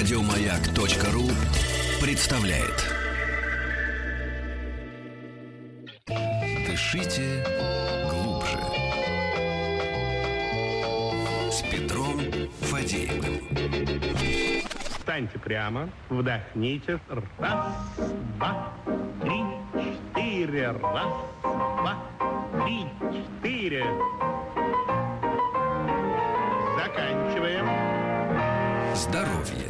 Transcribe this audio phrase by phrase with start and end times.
[0.00, 1.28] Радиомаяк.ру
[2.00, 2.86] представляет.
[6.66, 7.44] Дышите
[8.08, 8.56] глубже.
[11.52, 12.18] С Петром
[12.62, 13.42] Фадеевым.
[14.88, 16.98] Встаньте прямо, вдохните.
[17.38, 17.66] Раз,
[18.38, 18.72] два,
[19.20, 19.44] три,
[20.14, 20.70] четыре.
[20.70, 21.98] Раз, два,
[22.64, 23.84] три, четыре.
[26.78, 27.66] Заканчиваем.
[28.96, 29.69] Здоровье.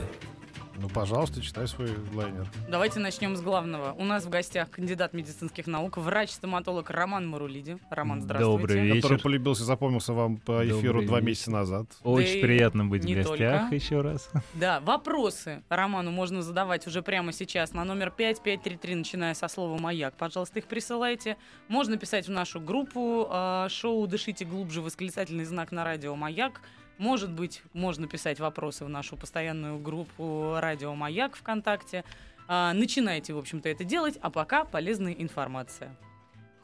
[0.95, 2.49] Пожалуйста, читай свой лайнер.
[2.69, 3.93] Давайте начнем с главного.
[3.93, 7.79] У нас в гостях кандидат медицинских наук, врач-стоматолог Роман Марулиди.
[7.91, 8.59] Роман, здравствуйте.
[8.61, 9.03] Добрый вечер.
[9.03, 11.29] Который полюбился, запомнился вам по эфиру Добрый два вечер.
[11.29, 11.87] месяца назад.
[12.03, 13.75] Очень и приятно быть в гостях только.
[13.75, 14.29] еще раз.
[14.55, 20.15] Да, вопросы Роману можно задавать уже прямо сейчас на номер 5533, начиная со слова «Маяк».
[20.17, 21.37] Пожалуйста, их присылайте.
[21.69, 26.61] Можно писать в нашу группу э, шоу «Дышите глубже» восклицательный знак на радио «Маяк».
[27.01, 32.05] Может быть, можно писать вопросы в нашу постоянную группу «Радио Маяк» ВКонтакте.
[32.47, 35.97] А, начинайте, в общем-то, это делать, а пока полезная информация.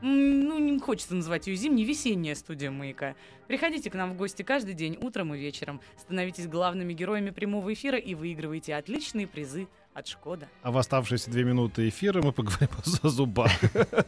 [0.00, 3.16] ну, не хочется называть ее зимней, весенняя студия «Маяка».
[3.48, 5.80] Приходите к нам в гости каждый день, утром и вечером.
[5.96, 9.66] Становитесь главными героями прямого эфира и выигрывайте отличные призы
[9.98, 10.48] от «Шкода».
[10.62, 12.68] А в оставшиеся две минуты эфира мы поговорим
[13.02, 13.50] о зубах.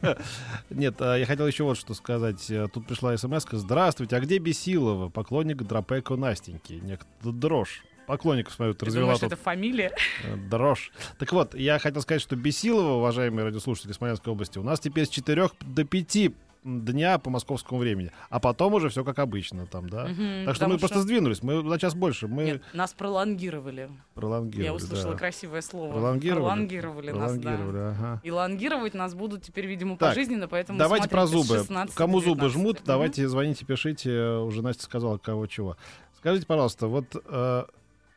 [0.70, 2.50] Нет, а я хотел еще вот что сказать.
[2.72, 3.44] Тут пришла смс.
[3.50, 5.08] Здравствуйте, а где Бесилова?
[5.08, 6.74] Поклонник Дропеко Настеньки.
[6.74, 7.82] Некто дрожь.
[8.06, 9.92] Поклонников, смотрю, ты Ты развела думаешь, тут это фамилия?
[10.24, 10.90] э, дрожь.
[11.18, 15.10] Так вот, я хотел сказать, что Бесилова, уважаемые радиослушатели Смоленской области, у нас теперь с
[15.10, 16.32] 4 до 5
[16.64, 18.12] дня по московскому времени.
[18.28, 20.06] А потом уже все как обычно там, да?
[20.08, 21.42] Мгм, Так что мы просто сдвинулись.
[21.42, 22.28] Мы на час больше.
[22.28, 23.90] Мы Нет, нас пролонгировали.
[24.14, 24.66] пролонгировали.
[24.66, 25.18] Я услышала да.
[25.18, 25.92] красивое слово.
[25.92, 26.42] Пролонгировали?
[26.42, 27.40] Пролонгировали нас, да.
[27.52, 28.20] Пролонгировали, ага.
[28.22, 31.56] И лонгировать нас будут теперь, видимо, Так, пожизненно, поэтому Давайте про зубы.
[31.58, 32.54] 16 Кому до зубы 19.
[32.60, 34.36] жмут, давайте звоните, пишите.
[34.40, 35.76] Уже Настя сказала, кого чего.
[36.18, 37.64] Скажите, пожалуйста, вот э,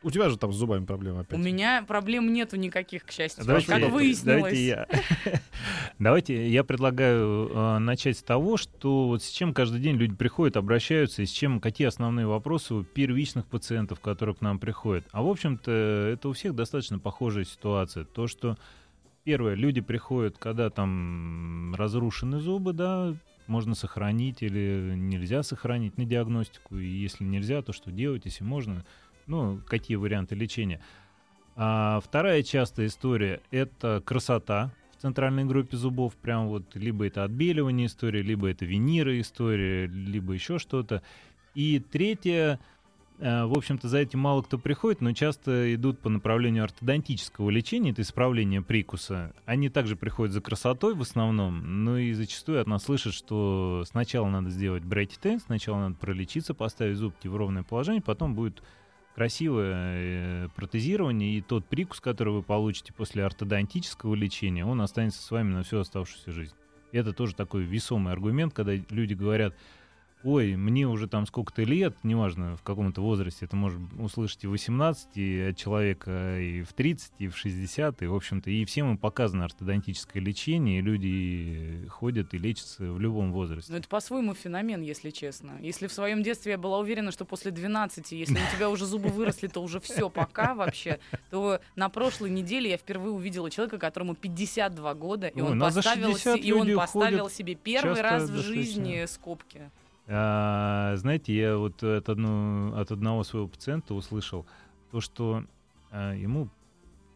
[0.03, 1.39] у тебя же там с зубами проблемы опять.
[1.39, 3.45] У меня проблем нету никаких, к счастью.
[3.45, 4.23] Давайте как я- выяснилось.
[4.23, 4.87] Давайте я,
[5.99, 10.57] давайте я предлагаю э, начать с того, что вот с чем каждый день люди приходят,
[10.57, 15.05] обращаются, и с чем, какие основные вопросы у первичных пациентов, которые к нам приходят.
[15.11, 15.71] А в общем-то
[16.13, 18.05] это у всех достаточно похожая ситуация.
[18.05, 18.57] То, что
[19.23, 23.15] первое, люди приходят, когда там разрушены зубы, да,
[23.47, 26.77] можно сохранить или нельзя сохранить на диагностику.
[26.77, 28.85] И если нельзя, то что делать, если можно,
[29.27, 30.79] ну, какие варианты лечения.
[31.55, 36.15] А вторая частая история— это красота в центральной группе зубов.
[36.15, 41.03] Прям вот либо это отбеливание история, либо это виниры история, либо еще что-то.
[41.53, 42.59] И третья,
[43.19, 47.91] э, в общем-то, за этим мало кто приходит, но часто идут по направлению ортодонтического лечения,
[47.91, 49.31] это исправление прикуса.
[49.45, 54.27] Они также приходят за красотой в основном, но и зачастую от нас слышат, что сначала
[54.27, 58.63] надо сделать брекеты, сначала надо пролечиться, поставить зубки в ровное положение, потом будет
[59.15, 65.31] красивое э, протезирование, и тот прикус, который вы получите после ортодонтического лечения, он останется с
[65.31, 66.53] вами на всю оставшуюся жизнь.
[66.91, 69.55] Это тоже такой весомый аргумент, когда люди говорят,
[70.23, 74.51] ой, мне уже там сколько-то лет, неважно в каком-то возрасте, это может услышать и в
[74.51, 78.91] 18, и от человека и в 30, и в 60, и, в общем-то, и всем
[78.91, 83.71] им показано ортодонтическое лечение, и люди ходят и лечатся в любом возрасте.
[83.71, 85.57] Ну, это по-своему феномен, если честно.
[85.61, 89.09] Если в своем детстве я была уверена, что после 12, если у тебя уже зубы
[89.09, 90.99] выросли, то уже все, пока вообще,
[91.29, 95.81] то на прошлой неделе я впервые увидела человека, которому 52 года, и он ну, за
[95.81, 99.69] поставил, 60 се- и он поставил себе первый раз в жизни скобки.
[100.07, 104.45] А, знаете, я вот от, одну- от одного своего пациента услышал
[104.91, 105.45] то, что
[105.91, 106.49] а, ему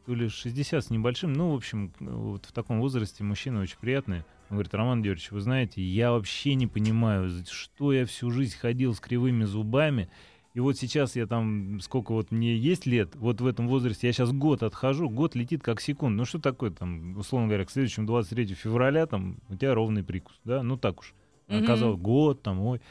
[0.05, 4.19] то ли 60 с небольшим, ну, в общем, вот в таком возрасте мужчина очень приятный.
[4.49, 8.95] Он говорит, Роман Георгиевич, вы знаете, я вообще не понимаю, что я всю жизнь ходил
[8.95, 10.09] с кривыми зубами,
[10.53, 14.13] И вот сейчас я там, сколько вот мне есть лет, вот в этом возрасте, я
[14.13, 16.15] сейчас год отхожу, год летит как секунд.
[16.15, 20.39] Ну что такое там, условно говоря, к следующему 23 февраля там у тебя ровный прикус,
[20.45, 20.63] да?
[20.63, 21.13] Ну так уж.
[21.47, 21.63] Мгм.
[21.63, 22.81] Оказалось, год там, ой.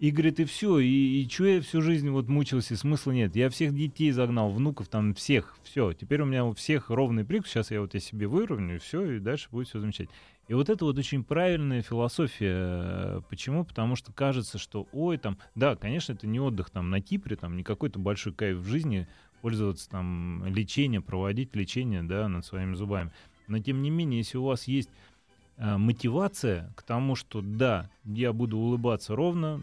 [0.00, 3.36] И говорит, и все, и, и что я всю жизнь вот мучился, смысла нет.
[3.36, 5.92] Я всех детей загнал, внуков там, всех, все.
[5.92, 9.12] Теперь у меня у всех ровный прикус, сейчас я вот я себе выровню, и все,
[9.12, 10.14] и дальше будет все замечательно.
[10.48, 13.22] И вот это вот очень правильная философия.
[13.30, 13.64] Почему?
[13.64, 17.56] Потому что кажется, что, ой, там, да, конечно, это не отдых там на Кипре, там
[17.56, 19.08] не какой-то большой кайф в жизни
[19.40, 23.10] пользоваться там лечением, проводить лечение, да, над своими зубами.
[23.46, 24.90] Но тем не менее, если у вас есть
[25.58, 29.62] мотивация к тому, что да, я буду улыбаться ровно,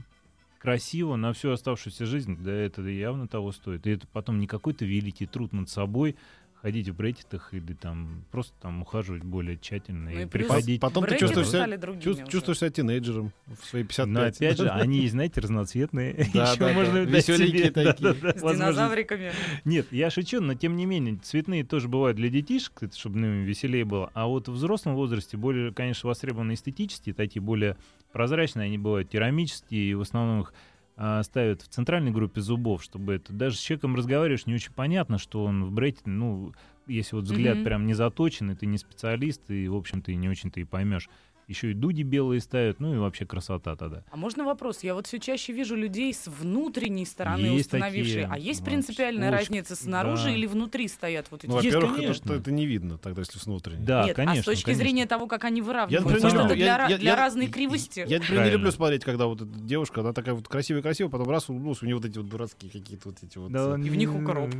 [0.60, 3.88] красиво на всю оставшуюся жизнь, да, это явно того стоит.
[3.88, 6.16] И это потом не какой-то великий труд над собой,
[6.62, 10.80] ходить в брекетах или там просто там ухаживать более тщательно Ну и и приходить.
[10.80, 11.66] Потом ты чувствуешь себя,
[12.00, 14.08] чувств- чувствуешь себя тинейджером в свои 55.
[14.08, 16.28] Но опять же, они, знаете, разноцветные.
[16.34, 18.14] Да, можно Веселенькие такие.
[18.14, 19.32] С динозавриками.
[19.66, 23.86] Нет, я шучу, но тем не менее, цветные тоже бывают для детишек, чтобы ну, веселее
[23.86, 24.12] было.
[24.14, 27.78] А вот в взрослом возрасте более, конечно, востребованы эстетические, такие более
[28.12, 30.54] прозрачные, они бывают керамические, и в основном их
[31.04, 35.18] а, ставят в центральной группе зубов, чтобы это даже с человеком разговариваешь, не очень понятно,
[35.18, 36.54] что он в брейте, ну,
[36.86, 37.64] если вот взгляд Мгм.
[37.64, 41.10] прям не заточен, и ты не специалист, и, в общем-то, и не очень-то и поймешь.
[41.52, 44.04] Еще и дуди белые ставят, ну и вообще красота тогда.
[44.10, 44.84] А можно вопрос?
[44.84, 48.22] Я вот все чаще вижу людей с внутренней стороны Есть установившие.
[48.26, 50.30] такие, А есть принципиальная очень, разница снаружи да.
[50.32, 51.50] или внутри стоят вот эти?
[51.50, 52.32] Ну, во-первых, конечно.
[52.32, 53.84] это, это не видно тогда, если с внутренней.
[53.86, 54.40] Да, Нет, конечно.
[54.40, 54.82] а с точки конечно.
[54.86, 57.46] зрения того, как они Я, выравнивают, например, не это для, я- я- для я- разной
[57.48, 58.00] я- кривости?
[58.00, 58.54] Я, например, не Правильно.
[58.54, 61.96] люблю смотреть, когда вот эта девушка, она такая вот красивая-красивая, потом раз улыбнулась, у нее
[61.98, 63.52] вот эти вот дурацкие какие-то вот эти вот...
[63.52, 64.52] Да, И в них укроп.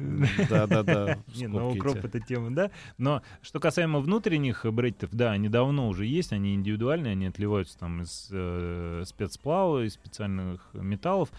[0.50, 1.20] Да-да-да.
[1.36, 2.70] Не, ну укроп это тема, да.
[2.98, 8.02] Но что касаемо внутренних брекетов, да, они давно уже есть, они индивидуальные, они отливаются там
[8.02, 11.30] из э, спецсплава, из специальных металлов.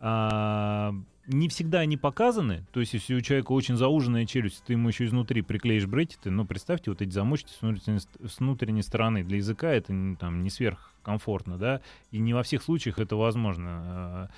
[0.00, 0.94] А,
[1.26, 5.04] не всегда они показаны, то есть если у человека очень зауженная челюсть, ты ему еще
[5.04, 9.22] изнутри приклеишь брекеты, ну представьте вот эти замочки с внутренней, с внутренней стороны.
[9.22, 11.80] Для языка это там, не сверхкомфортно, да,
[12.10, 13.68] и не во всех случаях это возможно.
[13.70, 14.28] А,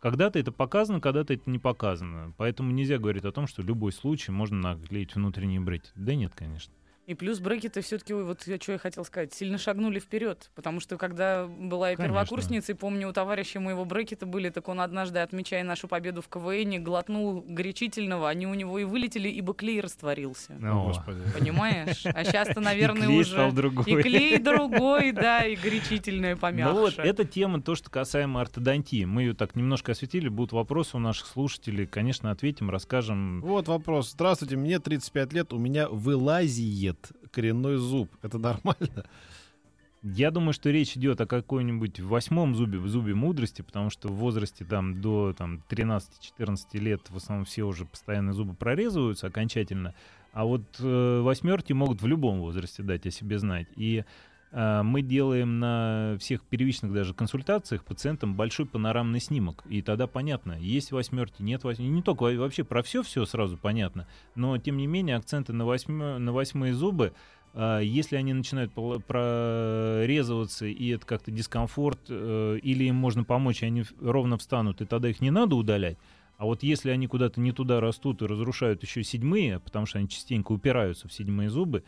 [0.00, 2.34] Когда-то это показано, когда-то это не показано.
[2.36, 5.92] Поэтому нельзя говорить о том, что любой случай можно наклеить внутренние брекеты.
[5.94, 6.74] Да нет, конечно.
[7.06, 10.50] И плюс брекеты все-таки, вот я что я хотел сказать, сильно шагнули вперед.
[10.54, 12.14] Потому что когда была я Конечно.
[12.14, 16.82] первокурсницей, помню, у товарища моего брекеты были, так он однажды, отмечая нашу победу в КВН,
[16.82, 20.54] глотнул горячительного, они у него и вылетели, ибо клей растворился.
[20.62, 20.86] О.
[20.86, 21.20] Господи.
[21.38, 22.06] Понимаешь?
[22.06, 23.30] А сейчас-то, наверное, И клей уже...
[23.30, 23.84] стал другой.
[23.84, 26.72] И клей другой, да, и горячительное помягче.
[26.72, 29.04] Ну вот, эта тема, то, что касаемо ортодонтии.
[29.04, 30.28] Мы ее так немножко осветили.
[30.28, 31.86] Будут вопросы у наших слушателей.
[31.86, 33.42] Конечно, ответим, расскажем.
[33.42, 34.12] Вот вопрос.
[34.12, 35.88] Здравствуйте, мне 35 лет, у меня
[36.94, 38.10] вылазит коренной зуб.
[38.22, 39.04] Это нормально?
[40.02, 44.16] Я думаю, что речь идет о какой-нибудь восьмом зубе, в зубе мудрости, потому что в
[44.16, 49.94] возрасте там, до там, 13-14 лет в основном все уже постоянно зубы прорезываются окончательно.
[50.34, 53.68] А вот э, восьмерки могут в любом возрасте дать о себе знать.
[53.76, 54.04] И
[54.54, 59.64] мы делаем на всех первичных даже консультациях пациентам большой панорамный снимок.
[59.68, 61.90] И тогда понятно, есть восьмерки, нет восьмерки.
[61.90, 64.06] Не только во- вообще про все все сразу понятно.
[64.36, 67.12] Но тем не менее акценты на, восьмё- на восьмые зубы
[67.56, 73.66] а, Если они начинают прорезываться, и это как-то дискомфорт, э, или им можно помочь, и
[73.66, 75.96] они ровно встанут, и тогда их не надо удалять.
[76.36, 80.08] А вот если они куда-то не туда растут и разрушают еще седьмые, потому что они
[80.08, 81.84] частенько упираются в седьмые зубы,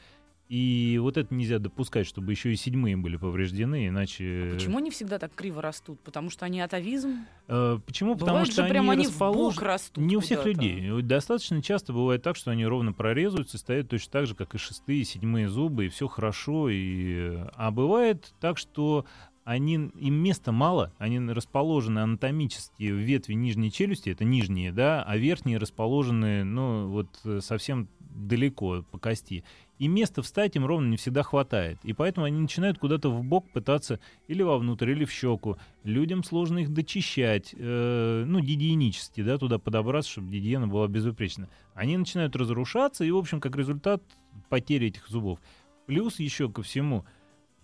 [0.48, 4.50] и вот это нельзя допускать, чтобы еще и седьмые были повреждены, иначе...
[4.54, 5.98] Почему они всегда так криво растут?
[6.00, 7.26] Потому что они атовизм?
[7.48, 8.14] Э, Почему?
[8.14, 9.66] Потому Бывает что же прям они они расположены...
[9.66, 11.02] растут Не у всех людей.
[11.02, 15.04] Достаточно часто бывает так, что они ровно прорезаются, стоят точно так же, как и шестые,
[15.04, 16.68] седьмые зубы, и все хорошо.
[16.70, 17.38] И...
[17.54, 19.04] А бывает так, что
[19.42, 25.16] они, им места мало, они расположены анатомически в ветви нижней челюсти, это нижние, да, а
[25.16, 29.44] верхние расположены, ну, вот э, совсем далеко по кости.
[29.78, 31.78] И места встать им ровно не всегда хватает.
[31.82, 35.58] И поэтому они начинают куда-то в бок пытаться или вовнутрь, или в щеку.
[35.84, 41.48] Людям сложно их дочищать, э, ну, гигиенически, да, туда подобраться, чтобы гигиена была безупречна.
[41.74, 44.02] Они начинают разрушаться, и, в общем, как результат
[44.48, 45.40] потери этих зубов.
[45.86, 47.04] Плюс еще ко всему,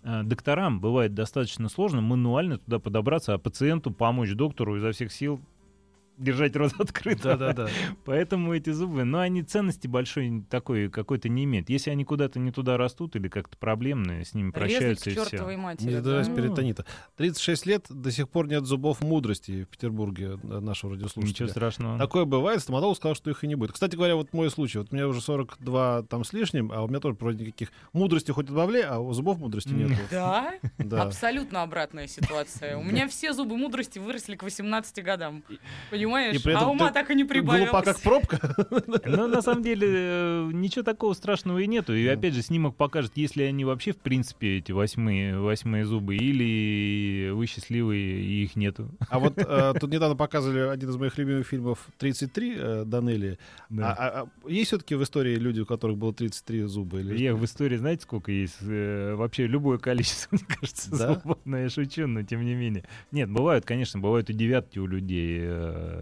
[0.03, 5.41] э, докторам бывает достаточно сложно мануально туда подобраться, а пациенту помочь доктору изо всех сил
[6.23, 7.37] держать рот открытым.
[7.37, 7.67] Да-да-да.
[8.05, 11.69] Поэтому эти зубы, но они ценности большой такой какой-то не имеют.
[11.69, 15.57] Если они куда-то не туда растут или как-то проблемные, с ними Резать прощаются и все.
[15.57, 15.87] матери.
[15.87, 16.01] Не да.
[16.01, 16.35] дождалась Ну.
[16.35, 16.85] перитонита.
[17.17, 21.47] 36 лет, до сих пор нет зубов мудрости в Петербурге э, нашего Ничего радиослушателя.
[21.49, 21.97] страшного.
[21.99, 23.71] Такое бывает, стоматолог сказал, что их и не будет.
[23.73, 24.77] Кстати говоря, вот мой случай.
[24.79, 28.47] Вот мне уже 42 там с лишним, а у меня тоже вроде никаких мудрости хоть
[28.47, 29.91] отбавляй, а у зубов мудрости нет.
[30.11, 30.53] Да?
[30.77, 31.03] Да.
[31.03, 32.77] Абсолютно обратная ситуация.
[32.77, 35.43] У меня все зубы мудрости выросли к 18 годам.
[35.91, 36.35] И понимаешь?
[36.35, 37.69] И при а ума ты так и не прибавилось.
[37.69, 38.39] Глупа как пробка.
[39.05, 41.93] Но на самом деле э, ничего такого страшного и нету.
[41.93, 47.29] И опять же, снимок покажет, если они вообще в принципе эти восьмые, восьмые зубы, или
[47.31, 48.89] вы счастливые и их нету.
[49.09, 53.39] А вот э, тут недавно показывали один из моих любимых фильмов «33» э, Данелли.
[53.69, 53.93] Да.
[53.93, 56.99] А, а- а есть все-таки в истории люди, у которых было 33 зуба?
[56.99, 57.17] Или...
[57.21, 58.57] Я в истории, знаете, сколько есть?
[58.61, 61.13] Э, Вообще любое количество, мне кажется, Да?
[61.13, 61.37] зубов.
[61.45, 62.83] Но я шучу, но тем не менее.
[63.11, 65.92] Нет, бывают, конечно, бывают и девятки у людей э,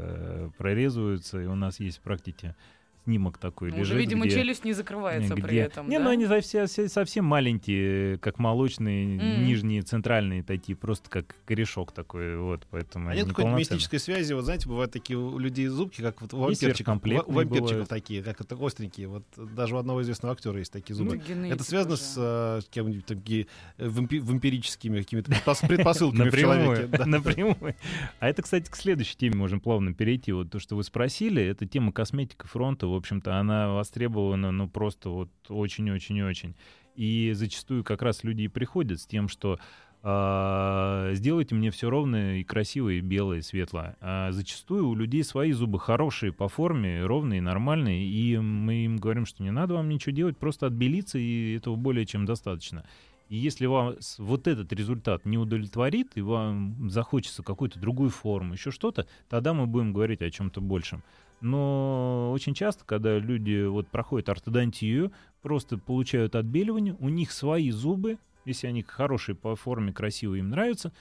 [0.58, 2.56] прорезываются, и у нас есть в практике
[3.06, 5.90] снимок такой Ну, лежит, Уже, видимо, где- челюсть не закрывается где- при этом.
[5.90, 6.04] Не, да?
[6.06, 9.46] ну они за- все- все- совсем маленькие, как молочные, Мгм.
[9.46, 14.34] нижние, центральные такие, просто как корешок такой, вот, поэтому А они нет какой-то мистической связи?
[14.34, 16.98] Вот знаете, бывают такие у людей зубки, как вот у вампирчиков.
[17.28, 17.90] У вампирчиков бывают.
[17.90, 19.08] такие, как это остренькие.
[19.08, 19.24] Вот
[19.56, 21.20] даже у одного известного актера есть такие зубы.
[21.28, 22.02] Ну, это связано же.
[22.02, 26.88] с с кем-нибудь такие вампи- вампирическими какими-то предпос- предпосылками в человеке.
[27.06, 27.76] Напрямую.
[28.20, 30.32] А это, кстати, к следующей теме можем плавно перейти.
[30.32, 32.88] Вот то, что вы спросили, это тема косметика фронта.
[32.92, 36.56] В общем-то, она востребована, ну, просто вот очень-очень-очень.
[36.96, 39.60] И зачастую как раз люди и приходят с тем, что
[40.04, 43.98] а, сделайте мне все ровное и красивое, и белое, и светлое.
[44.02, 49.26] А зачастую у людей свои зубы хорошие по форме, ровные, нормальные, и мы им говорим,
[49.26, 52.84] что не надо вам ничего делать, просто отбелиться, и этого более чем достаточно.
[53.30, 58.72] И если вас вот этот результат не удовлетворит, и вам захочется какую-то другую форму, еще
[58.72, 61.04] что-то, тогда мы будем говорить о чем-то большем.
[61.42, 68.20] Но очень часто, когда люди вот проходят ортодонтию, просто получают отбеливание, у них свои зубы,
[68.46, 70.94] если они хорошие по форме, красивые, им нравятся,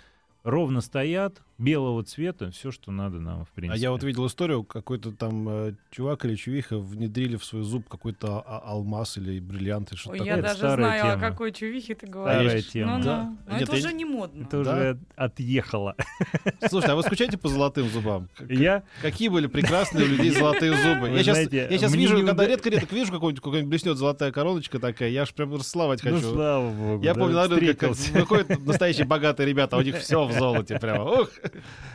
[0.45, 3.83] ровно стоят, белого цвета, все, что надо нам, в А принципе.
[3.83, 8.43] я вот видел историю, какой-то там э, чувак или чувиха внедрили в свой зуб какой-то
[8.47, 10.37] а- алмаз или бриллиант или что-то Ой, такое.
[10.37, 11.21] я даже старая знаю, о тема.
[11.31, 12.67] какой чувихе ты Старая говоришь.
[12.69, 12.97] тема.
[12.99, 13.23] Ну, Да.
[13.25, 13.39] ну.
[13.47, 14.43] Но Нет, это я уже не- модно.
[14.45, 14.73] Это Да?
[14.73, 15.95] уже отъехало.
[16.71, 18.31] Слушайте, а вы скучаете по золотым зубам?
[18.35, 21.11] Как- Я Какие были прекрасные у людей золотые зубы?
[21.11, 25.11] Вы Я сейчас, знаете, я сейчас вижу, когда редко-редко вижу какую-нибудь блеснет золотая короночка такая,
[25.11, 26.33] я аж прям расцеловать Ну, хочу.
[26.33, 27.05] слава богу.
[27.05, 28.13] Я да, помню, как встретился.
[28.15, 31.05] выходят настоящие богатые ребята, а у них все в золоте прямо.
[31.05, 31.31] Ух!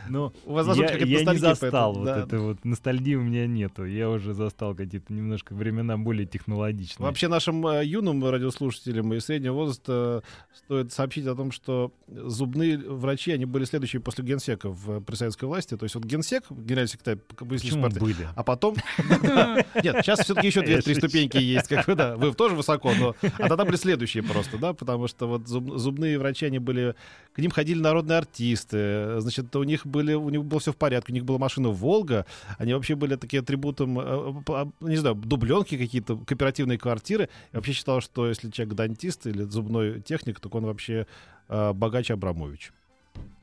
[0.08, 2.64] Ну, У вас должна я, быть я не застал вот это вот.
[2.64, 3.84] Ностальгии у меня нету.
[3.84, 7.06] Я уже застал какие-то немножко времена более технологичные.
[7.06, 12.78] Вообще нашим э, юным радиослушателям и среднего возраста э, стоит сообщить о том, что зубные
[12.78, 15.76] врачи, они были следующие после генсека в, при советской власти.
[15.76, 18.28] То есть вот генсек, генеральный секретарь Почему были?
[18.34, 18.76] а потом...
[18.98, 21.68] Нет, сейчас все-таки еще две-три ступеньки есть.
[21.68, 22.16] Как бы, да.
[22.16, 23.14] Вы тоже высоко, но...
[23.38, 26.94] А тогда были следующие просто, да, потому что вот зуб- зубные врачи, они были...
[27.36, 30.14] К ним ходили народные артисты, значит, у них были...
[30.14, 32.24] У них было все в порядке, у них была машина «Волга»,
[32.56, 37.28] они вообще были такие атрибутом, э, п- не знаю, дубленки какие-то, кооперативные квартиры.
[37.52, 41.06] Я вообще считал, что если человек дантист или зубной техник, то он вообще
[41.48, 42.72] э, богаче Абрамович.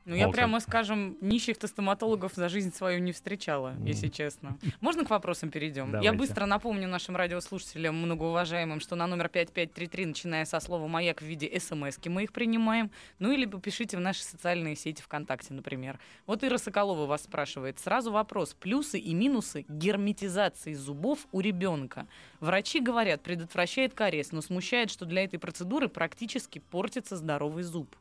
[0.06, 4.58] Ну, я прямо, скажем, нищих-то стоматологов за жизнь свою не встречала, если честно.
[4.82, 5.86] Можно к вопросам перейдем?
[5.86, 6.18] Я Давайте.
[6.18, 11.50] быстро напомню нашим радиослушателям, многоуважаемым, что на номер 5533, начиная со слова «Маяк» в виде
[11.60, 12.92] смс мы их принимаем.
[13.20, 16.00] Ну, или попишите в наши социальные сети ВКонтакте, например.
[16.26, 17.80] Вот Ира Соколова вас спрашивает.
[17.80, 18.54] Сразу вопрос.
[18.54, 22.08] Плюсы и минусы герметизации зубов у ребенка.
[22.42, 27.96] Врачи говорят, предотвращает кариес, но смущает, что для этой процедуры практически портится здоровый зуб.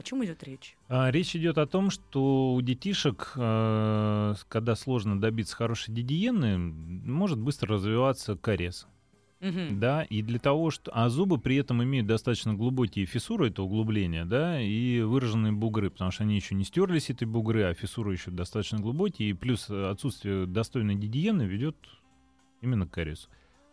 [0.00, 0.78] О чем идет речь?
[0.88, 7.38] А, Речь идет о том, что у детишек, э, когда сложно добиться хорошей гигиены, может
[7.38, 8.86] быстро развиваться кариес.
[9.40, 9.78] Мгм.
[9.78, 10.90] Да, и для того, что...
[10.94, 16.10] А зубы при этом имеют достаточно глубокие фиссуры, это углубление, да, и выраженные бугры, потому
[16.10, 19.90] что они еще не стерлись, эти бугры, а фиссуры еще достаточно глубокие, и плюс э,
[19.90, 21.76] отсутствие достойной гигиены ведет
[22.62, 23.28] именно к кариесу.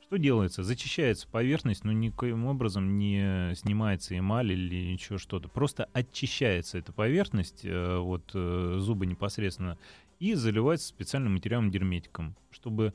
[0.08, 0.64] Что делается?
[0.64, 5.50] Зачищается поверхность, но никоим образом не снимается эмаль или еще что-то.
[5.50, 9.78] Просто очищается эта поверхность, э, вот э, зубы непосредственно,
[10.22, 12.94] и заливается специальным материалом герметиком, чтобы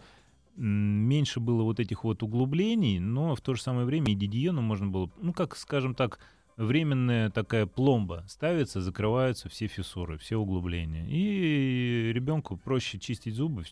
[0.57, 4.87] меньше было вот этих вот углублений, но в то же самое время и гигиену можно
[4.87, 6.19] было, ну, как, скажем так,
[6.57, 11.07] временная такая пломба ставится, закрываются все фиссуры, все углубления.
[11.11, 13.65] И ребенку проще чистить зубы,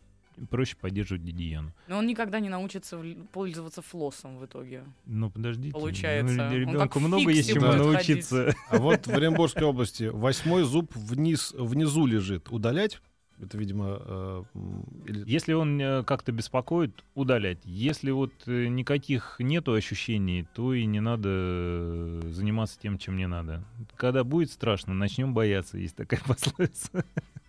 [0.48, 1.72] проще поддерживать гигиену.
[1.88, 4.84] Но он никогда не научится пользоваться флоссом в итоге.
[5.06, 5.72] Ну, подождите.
[5.72, 8.54] Получается, ну, он ребенку много есть чему научиться.
[8.68, 12.48] А вот в Оренбургской области восьмой зуб вниз, внизу лежит.
[12.50, 13.00] Удалять?
[13.42, 14.44] Это, видимо, э,
[15.06, 17.58] или- Если он э, как-то беспокоит, удалять.
[17.64, 23.26] Если вот э, никаких нету ощущений, то и не надо э, заниматься тем, чем не
[23.26, 23.64] надо.
[23.96, 25.78] Когда будет страшно, начнем бояться.
[25.78, 27.04] Есть такая пословица.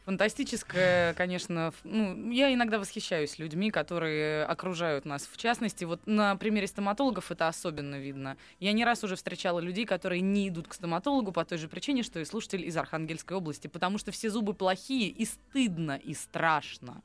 [0.06, 1.74] Фантастическое, конечно.
[1.84, 5.30] Ну, я иногда восхищаюсь людьми, которые окружают нас.
[5.32, 8.36] В частности, вот на примере стоматологов это особенно видно.
[8.60, 12.02] Я не раз уже встречала людей, которые не идут к стоматологу по той же причине,
[12.02, 17.04] что и слушатель из Архангельской области, потому что все зубы плохие и стыдно, и страшно.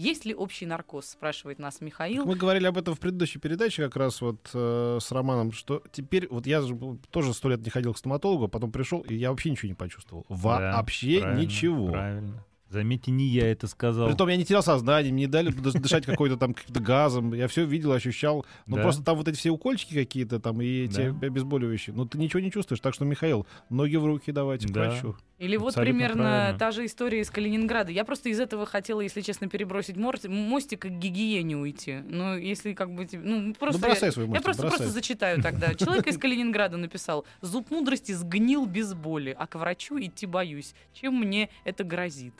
[0.00, 2.24] Есть ли общий наркоз, спрашивает нас Михаил.
[2.24, 6.26] Мы говорили об этом в предыдущей передаче как раз вот э, с Романом, что теперь
[6.30, 6.74] вот я же
[7.10, 9.74] тоже сто лет не ходил к стоматологу, а потом пришел, и я вообще ничего не
[9.74, 10.24] почувствовал.
[10.30, 10.36] Да,
[10.76, 11.88] Вообще правильно, ничего.
[11.90, 12.44] Правильно.
[12.70, 14.06] Заметьте, не я это сказал.
[14.06, 17.34] Притом я не терял сознание, мне не дали дыш- дышать какой-то там каким-то газом.
[17.34, 18.46] Я все видел, ощущал.
[18.66, 18.82] Но Да.
[18.82, 21.26] просто там вот эти все укольчики какие-то там и эти Да.
[21.26, 21.94] обезболивающие.
[21.96, 22.80] Но ты ничего не чувствуешь.
[22.80, 24.88] Так что, Михаил, ноги в руки давайте к Да.
[24.88, 25.16] врачу.
[25.40, 26.58] Или вот Абсолютно примерно правильно.
[26.58, 27.90] та же история из Калининграда.
[27.90, 32.00] Я просто из этого хотела, если честно, перебросить мостик и к гигиене уйти.
[32.06, 33.06] Но если как бы...
[33.06, 34.76] тебе- Ну, просто бросай я, свой я мостик, просто, бросай.
[34.78, 35.74] просто зачитаю тогда.
[35.78, 40.74] Человек из Калининграда написал, зуб мудрости сгнил без боли, а к врачу идти боюсь.
[40.92, 42.34] Чем мне это грозит?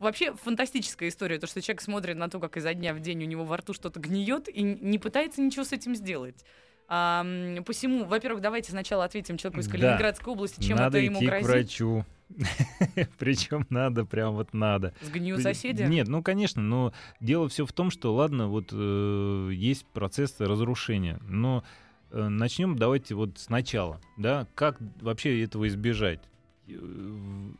[0.00, 3.26] Вообще фантастическая история, то, что человек смотрит на то, как изо дня в день у
[3.26, 6.44] него во рту что-то гниет и не пытается ничего с этим сделать.
[6.88, 7.24] А,
[7.64, 9.72] посему, во-первых, давайте сначала ответим человеку из Да.
[9.72, 11.46] Калининградской области, чем надо это ему идти грозит.
[11.46, 12.04] к врачу.
[13.18, 14.94] Причем надо, прям вот надо.
[15.02, 15.82] Сгнию При- соседи?
[15.82, 21.18] Нет, ну конечно, но дело все в том, что ладно, вот э, есть процесс разрушения,
[21.28, 21.64] но
[22.10, 26.20] э, начнем давайте вот сначала, да, как вообще этого избежать?
[26.68, 26.72] Э,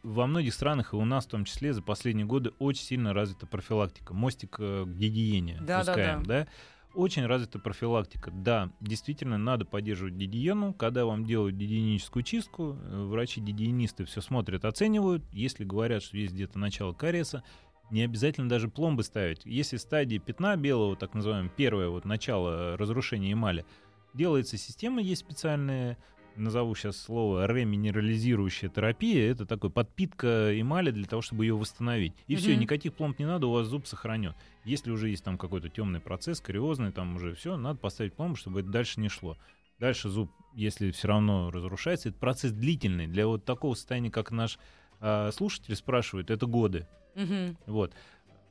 [0.03, 3.47] Во многих странах и у нас в том числе за последние годы очень сильно развита
[3.47, 6.41] профилактика, мостик э, к гигиене Да, да, пускаем, да.
[6.45, 6.49] да?
[6.95, 8.31] Очень развита профилактика.
[8.31, 10.73] Да, действительно, надо поддерживать гигиену.
[10.73, 15.25] Когда вам делают гигиеническую чистку, э, врачи-гигиенисты все смотрят, оценивают.
[15.33, 17.43] Если говорят, что есть где-то начало кариеса,
[17.91, 19.45] не обязательно даже пломбы ставить.
[19.45, 23.67] Если стадии пятна белого, так называемое, первое вот начало э, разрушения эмали,
[24.15, 25.99] делается система, есть специальная,
[26.37, 32.13] назову сейчас слово реминерализирующая терапия, это такой подпитка эмали для того, чтобы ее восстановить.
[32.27, 32.61] И все, Мгм.
[32.61, 34.35] никаких пломб не надо, у вас зуб сохранен.
[34.65, 38.61] Если уже есть там какой-то темный процесс, кариозный, там уже все, надо поставить пломбу, чтобы
[38.61, 39.37] это дальше не шло.
[39.79, 43.07] Дальше зуб, если все равно разрушается, это процесс длительный.
[43.07, 44.59] Для вот такого состояния, как наш
[45.01, 46.87] а, слушатель спрашивает, это годы.
[47.15, 47.57] Мгм.
[47.67, 47.93] Вот.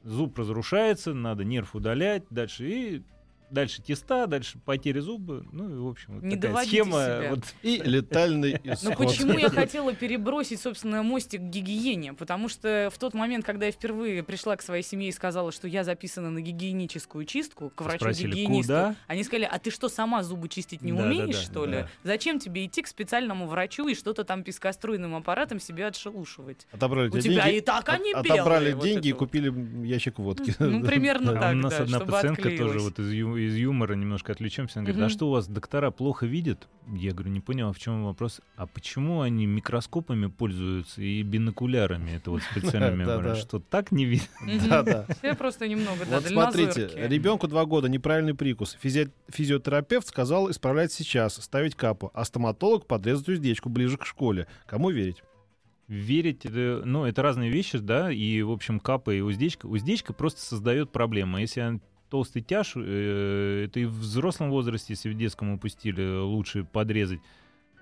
[0.04, 3.04] Зуб разрушается, надо нерв удалять, дальше и
[3.54, 5.46] дальше теста, дальше потери зуба.
[5.52, 6.92] Ну и, в общем, вот Не такая схема.
[6.92, 7.28] себя.
[7.30, 8.98] Вот, И летальный Ну исход.
[8.98, 12.14] почему я хотела перебросить, собственно, мостик к гигиене?
[12.14, 15.68] Потому что в тот момент, когда я впервые пришла к своей семье и сказала, что
[15.68, 18.96] я записана на гигиеническую чистку, к врачу-гигиенисту, куда?
[19.08, 21.72] они сказали, а ты что, сама зубы чистить не Да, да, умеешь, да, что ли?
[21.74, 21.90] да.
[22.04, 26.68] Зачем тебе идти к специальному врачу и что-то там пескоструйным аппаратом себе отшелушивать?
[26.72, 29.54] Отобрали У тебя деньги, и так они от- белые, отобрали вот деньги и купили
[29.86, 30.56] ящик водки.
[30.60, 33.94] Ну, примерно А так, у нас да, одна пациентка тоже вот из, ю- из юмора
[33.94, 34.80] немножко отвлечемся.
[34.80, 36.68] Она говорит, а что у вас доктора плохо видят?
[36.94, 38.42] Я говорю, не понял, а в чем вопрос?
[38.56, 42.12] А почему они микроскопами пользуются и бинокулярами?
[42.12, 43.36] Это вот специальными.
[43.40, 44.26] Что так не видно?
[45.24, 48.78] Я просто немного, да, Вот смотрите, ребенку два года, неправильный прикус.
[48.82, 54.48] Физи- Физиотерапевт сказал исправлять сейчас, ставить капу, а стоматолог подрезать уздечку ближе к школе.
[54.66, 55.24] Кому верить?
[55.88, 59.66] Верить, это, ну, это разные вещи, да, и, в общем, капа и уздечка.
[59.66, 61.38] Уздечка просто создает проблему.
[61.38, 61.82] Если он
[62.14, 67.20] толстый тяж, э, это и в взрослом возрасте, если в детском упустили, лучше подрезать.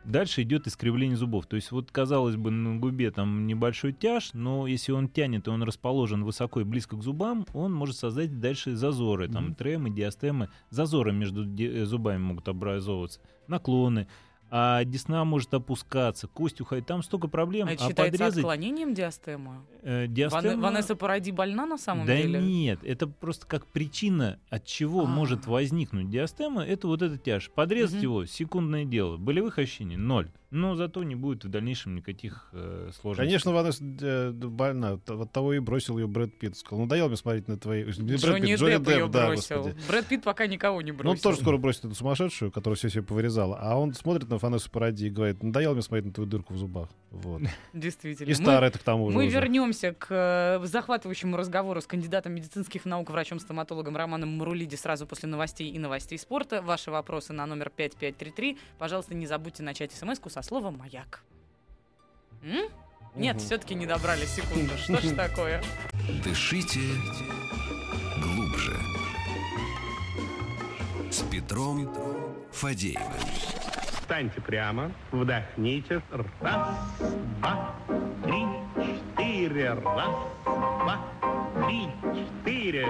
[0.05, 1.47] Дальше идет искривление зубов.
[1.47, 5.49] То есть вот, казалось бы, на губе там небольшой тяж, но если он тянет, и
[5.49, 9.27] он расположен высоко и близко к зубам, он может создать дальше зазоры.
[9.27, 9.55] Там Мгм.
[9.55, 10.47] тремы, диастемы.
[10.69, 13.19] Зазоры между де- зубами могут образовываться.
[13.47, 14.07] Наклоны.
[14.53, 16.85] А десна может опускаться, кость уходит.
[16.85, 17.69] Там столько проблем.
[17.69, 19.61] А это а считается подрезать отклонением диастемы?
[19.81, 20.61] э, Ван- диастема...
[20.61, 22.41] Ванесса Паради больна на самом да деле?
[22.41, 25.05] нет, это просто как причина, от чего А.
[25.05, 27.49] может возникнуть диастема, это вот этот тяж.
[27.49, 28.03] Подрезать Мгм.
[28.03, 29.15] его секундное дело.
[29.15, 30.29] Болевых ощущений ноль.
[30.51, 33.25] Но зато не будет в дальнейшем никаких э, сложностей.
[33.25, 34.99] Конечно, Ванесса э, больна.
[35.07, 36.57] Вот того и бросил ее Брэд Питт.
[36.57, 37.85] Сказал, надоело мне смотреть на твои...
[37.85, 39.55] Не Брэд Джонни Питт, Джонни Депп ее Депп, да, бросил.
[39.63, 39.87] господи.
[39.87, 41.11] Брэд Питт пока никого не Ну, бросил.
[41.11, 43.57] он тоже скоро бросит эту сумасшедшую, которая все себе повырезала.
[43.61, 46.57] А он смотрит на Ванессу Паради и говорит, надоело мне смотреть на твою дырку в
[46.57, 46.89] зубах.
[47.11, 47.41] Вот.
[47.73, 48.29] Действительно.
[48.29, 49.35] И старая это к тому же Мы уже.
[49.37, 55.71] вернемся к э, захватывающему разговору с кандидатом медицинских наук, врачом-стоматологом Романом Мурулиди сразу после новостей
[55.71, 56.61] и новостей спорта.
[56.61, 58.57] Ваши вопросы на номер 5533.
[58.77, 61.23] Пожалуйста, не забудьте начать смс со слова «Маяк».
[62.43, 62.69] М?
[63.15, 63.45] Нет, Мгм.
[63.45, 64.77] все-таки не добрали секунду.
[64.77, 65.61] Что ж такое?
[66.23, 66.79] Дышите
[68.21, 68.77] глубже.
[71.11, 71.93] С Петром
[72.51, 73.11] Фадеевым.
[74.01, 76.01] Встаньте прямо, вдохните.
[76.41, 76.67] Раз,
[77.39, 77.75] два,
[78.23, 78.45] три,
[79.15, 79.73] четыре.
[79.73, 80.99] Раз, два,
[81.65, 82.87] три, четыре.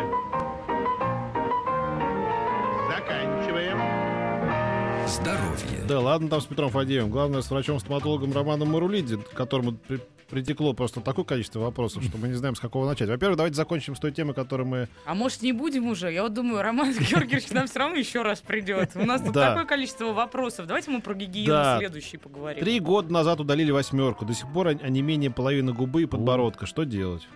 [5.11, 5.83] Здоровье.
[5.87, 7.09] Да ладно там с Петром Фадеевым.
[7.11, 12.35] Главное, с врачом-стоматологом Романом Марулиди, которому при- притекло просто такое количество вопросов, что мы не
[12.35, 13.09] знаем, с какого начать.
[13.09, 14.87] Во-первых, давайте закончим с той темой, которую мы...
[15.05, 16.11] А может, не будем уже?
[16.13, 18.91] Я вот думаю, Роман Георгиевич к нам все равно еще раз придет.
[18.95, 19.49] У нас тут Да.
[19.49, 20.65] такое количество вопросов.
[20.67, 21.77] Давайте мы про гигиену Да.
[21.79, 22.63] следующий поговорим.
[22.63, 24.23] Три года назад удалили восьмерку.
[24.25, 26.65] До сих пор он- онемение половины губы и подбородка.
[26.65, 27.27] Что делать?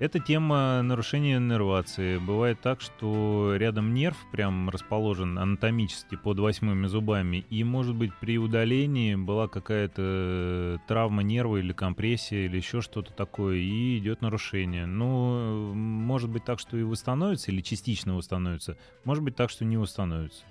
[0.00, 2.16] Это тема нарушения иннервации.
[2.16, 8.38] Бывает так, что рядом нерв прям расположен анатомически под восьмыми зубами, и, может быть, при
[8.38, 14.86] удалении была какая-то травма нерва или компрессия или еще что-то такое, и идет нарушение.
[14.86, 18.78] Ну, может быть так, что и восстановится, или частично восстановится.
[19.04, 20.46] Может быть так, что не восстановится.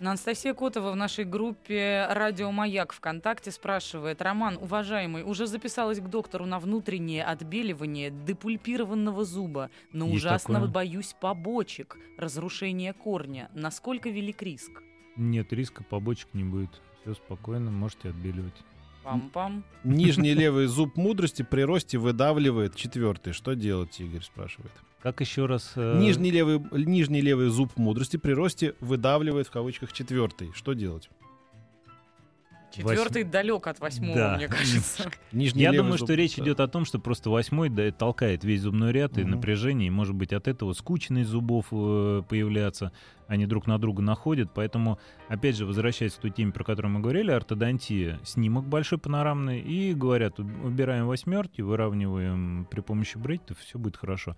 [0.00, 4.22] Анастасия Котова в нашей группе «Радио Маяк» ВКонтакте спрашивает.
[4.22, 10.70] Роман, уважаемый, уже записалась к доктору на внутреннее отбеливание депульпированного зуба, но Есть ужасно такое.
[10.70, 13.50] боюсь побочек, разрушения корня.
[13.54, 14.70] Насколько велик риск?
[15.16, 16.80] Нет, риска побочек не будет.
[17.00, 18.54] Все спокойно, можете отбеливать.
[19.04, 19.64] Пам-пам.
[19.82, 23.32] Нижний левый зуб мудрости при росте выдавливает четвертый.
[23.32, 24.72] Что делать, Игорь спрашивает.
[25.02, 25.72] Как еще раз...
[25.76, 30.50] э, Нижний левый, нижний левый зуб мудрости при росте выдавливает в кавычках четвертый.
[30.54, 31.08] Что делать?
[32.70, 34.36] Четвертый далек от восьмого, Да.
[34.36, 35.10] мне кажется.
[35.32, 36.44] Нижний Я думаю, зуб- что речь да.
[36.44, 39.30] идет о том, что просто восьмой да, толкает весь зубной ряд и Мгм.
[39.32, 42.92] напряжение, и может быть от этого скучность зубов э, появляться,
[43.26, 47.00] они друг на друга находят, поэтому, опять же, возвращаясь к той теме, про которую мы
[47.00, 53.78] говорили, ортодонтия, снимок большой панорамный, и говорят, уб- убираем восьмерки, выравниваем при помощи брекетов, все
[53.78, 54.36] будет хорошо.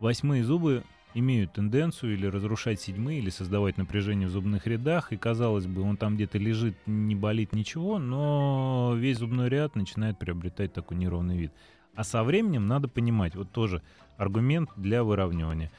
[0.00, 0.84] Восьмые зубы
[1.14, 5.96] имеют тенденцию или разрушать седьмые, или создавать напряжение в зубных рядах, и, казалось бы, он
[5.96, 11.52] там где-то лежит, не болит ничего, но весь зубной ряд начинает приобретать такой неровный вид.
[11.94, 13.82] А со временем надо понимать, вот тоже
[14.16, 15.72] аргумент для выравнивания.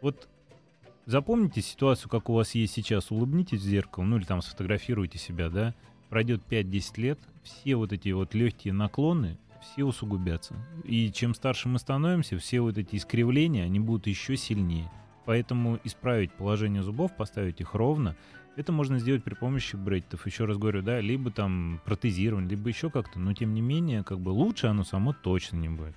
[0.00, 0.28] Вот
[1.04, 5.50] запомните ситуацию, как у вас есть сейчас, улыбнитесь в зеркало, ну или там сфотографируйте себя,
[5.50, 5.74] да,
[6.08, 10.54] пройдет 5-10 лет, все вот эти вот легкие наклоны, все усугубятся.
[10.84, 14.90] И чем старше мы становимся, все вот эти искривления, они будут еще сильнее.
[15.24, 18.16] Поэтому исправить положение зубов, поставить их ровно,
[18.56, 20.26] это можно сделать при помощи брекетов.
[20.26, 23.18] Еще раз говорю, да, либо там протезирование, либо еще как-то.
[23.18, 25.94] Но тем не менее, как бы лучше оно само точно не будет.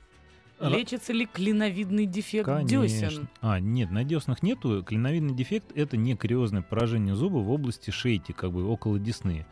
[0.59, 3.29] Лечится ли клиновидный дефект десен?
[3.39, 4.83] А, нет, на деснах нету.
[4.83, 9.45] Клиновидный дефект— это не кариозное поражение зуба в области шейки, как бы около десны.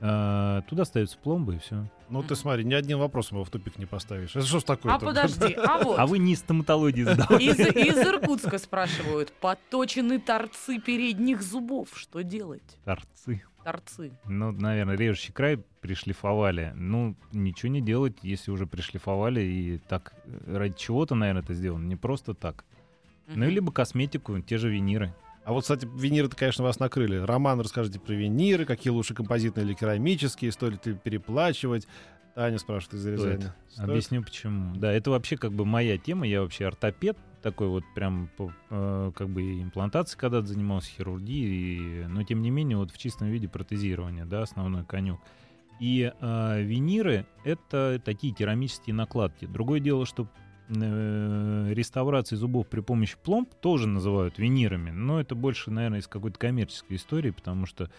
[0.00, 1.86] А, туда ставятся пломбы и все.
[2.08, 4.34] Ну ты смотри, ни одним вопросом его в тупик не поставишь.
[4.36, 4.92] Это что ж такое?
[4.92, 5.98] А подожди, а вот.
[5.98, 7.42] А вы не из стоматологии задавали.
[7.42, 9.32] Из, из Иркутска спрашивают.
[9.40, 11.90] Поточены торцы передних зубов.
[11.94, 12.78] Что делать?
[12.84, 13.42] Торцы.
[13.64, 14.12] Торцы.
[14.26, 16.72] Ну, наверное, режущий край пришлифовали.
[16.74, 19.40] Ну, ничего не делать, если уже пришлифовали.
[19.40, 21.84] И так э, ради чего-то, наверное, это сделано.
[21.84, 22.64] Не просто так.
[23.28, 25.14] Ну, либо косметику, те же виниры.
[25.44, 27.16] А вот, кстати, виниры-то, конечно, вас накрыли.
[27.16, 31.88] Роман, расскажите про виниры, какие лучше композитные или керамические, стоит ли переплачивать.
[32.34, 33.40] Таня спрашивает из Рязани.
[33.68, 33.88] Стоит?
[33.90, 34.74] Объясню почему.
[34.76, 36.26] Да, это вообще как бы моя тема.
[36.26, 38.30] Я вообще ортопед такой вот прям
[38.70, 42.96] э, как бы и имплантацией когда-то занимался, хирургией, и- но тем не менее вот в
[42.98, 45.18] чистом виде протезирования, да, основной конек.
[45.80, 49.46] И э, виниры— это такие керамические накладки.
[49.46, 50.28] Другое дело, что
[50.72, 56.96] реставрации зубов при помощи пломб тоже называют винирами, но это больше, наверное, из какой-то коммерческой
[56.96, 57.90] истории, потому что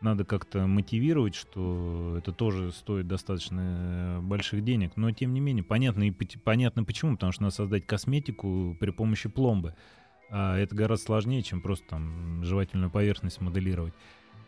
[0.00, 4.92] надо как-то мотивировать, что это тоже стоит достаточно э, больших денег.
[4.96, 7.14] Но, тем не менее, понятно, и понятно почему.
[7.14, 9.74] Потому что надо создать косметику при помощи пломбы.
[10.30, 13.92] А это гораздо сложнее, чем просто там жевательную поверхность моделировать.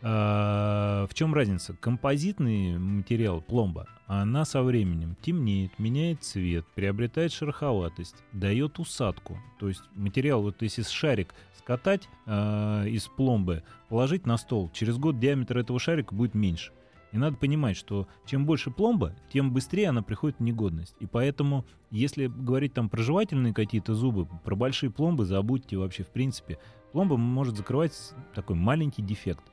[0.05, 1.75] А, в чем разница?
[1.79, 9.39] Композитный материал, пломба, она со временем темнеет, меняет цвет, приобретает шероховатость, дает усадку.
[9.59, 15.19] То есть материал, вот если шарик скатать а, из пломбы, положить на стол, через год
[15.19, 16.73] диаметр этого шарика будет меньше.
[17.13, 20.95] И надо понимать, что чем больше пломба, тем быстрее она приходит в негодность.
[20.99, 26.09] И поэтому, если говорить там про жевательные какие-то зубы, про большие пломбы забудьте вообще в
[26.09, 26.57] принципе.
[26.91, 27.93] Пломба может закрывать
[28.33, 29.43] такой маленький дефект.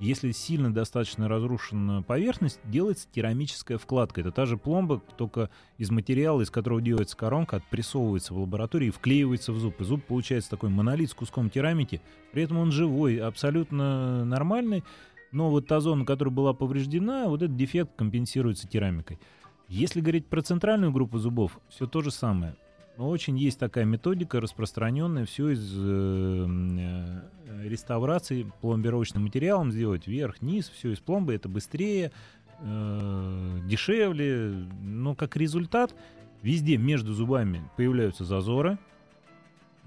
[0.00, 4.20] Если сильно достаточно разрушена поверхность, делается керамическая вкладка.
[4.20, 8.92] Это та же пломба, только из материала, из которого делается коронка, отпрессовывается в лаборатории и
[8.92, 9.80] вклеивается в зуб.
[9.80, 12.00] И зуб получается такой монолит с куском керамики.
[12.32, 14.84] При этом он живой, абсолютно нормальный.
[15.32, 19.18] Но вот та зона, которая была повреждена, вот этот дефект компенсируется керамикой.
[19.66, 22.54] Если говорить про центральную группу зубов, все то же самое.
[22.98, 30.42] Но очень есть такая методика распространенная, все из э, э, реставрации пломбировочным материалом сделать вверх,
[30.42, 32.12] низ, все из пломбы, это быстрее,
[32.58, 35.94] э, дешевле, но как результат
[36.42, 38.78] везде между зубами появляются зазоры,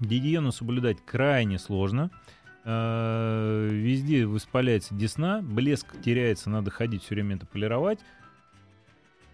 [0.00, 2.10] гигиену соблюдать крайне сложно,
[2.64, 7.98] Э, везде воспаляется десна, блеск теряется, надо ходить все время это полировать.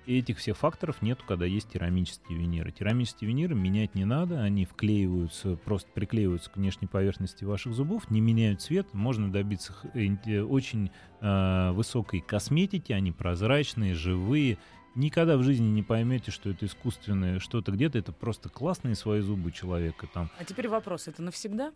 [0.09, 2.71] Этих всех факторов нету, когда есть керамические виниры.
[2.73, 8.23] Керамические виниры менять не надо, они вклеиваются, просто приклеиваются к внешней поверхности ваших зубов, не
[8.23, 10.90] меняют цвет, можно добиться х- э, очень
[11.21, 14.57] э, высокой косметики, они прозрачные, живые.
[14.94, 19.53] Никогда в жизни не поймете, что это искусственное что-то где-то, это просто классные свои зубы
[19.53, 20.31] человека там.
[20.40, 21.73] А теперь вопрос, это навсегда?